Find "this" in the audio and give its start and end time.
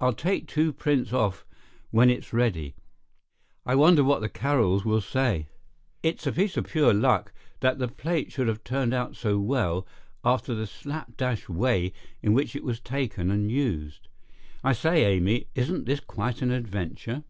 15.84-15.98